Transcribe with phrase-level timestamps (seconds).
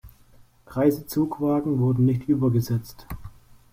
[0.65, 3.05] Reisezugwagen wurden nicht übergesetzt.